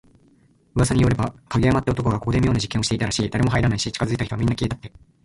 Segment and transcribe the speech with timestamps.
[0.73, 3.29] 噂によれば、影山って男がここで妙な実験をしてたらしい。
[3.29, 4.55] 誰も入らないし、近づいた人はみんな…
[4.55, 4.91] 消えたって。